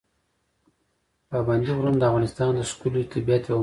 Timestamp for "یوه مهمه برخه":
3.43-3.55